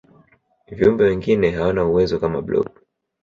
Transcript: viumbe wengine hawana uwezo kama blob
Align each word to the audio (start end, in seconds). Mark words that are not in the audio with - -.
viumbe 0.71 1.03
wengine 1.03 1.51
hawana 1.51 1.85
uwezo 1.85 2.19
kama 2.19 2.41
blob 2.41 2.67